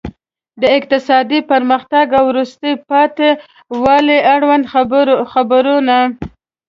[0.61, 3.29] د اقتصادي پرمختګ او وروسته پاتې
[3.83, 4.63] والي اړوند
[5.33, 5.97] خبرونه.